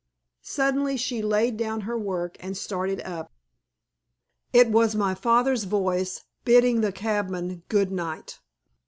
Suddenly 0.41 0.97
she 0.97 1.21
laid 1.21 1.57
down 1.57 1.81
her 1.81 1.95
work 1.95 2.35
and 2.39 2.57
started 2.57 3.01
up. 3.03 3.31
It 4.51 4.67
was 4.71 4.95
my 4.95 5.13
father's 5.13 5.65
voice 5.65 6.23
bidding 6.43 6.81
the 6.81 6.91
cabman 6.91 7.61
"Good 7.69 7.91
night." 7.91 8.39